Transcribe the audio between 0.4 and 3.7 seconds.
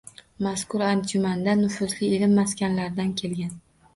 Mazkur anjumandanufuzli ilm maskanlaridan kelgan.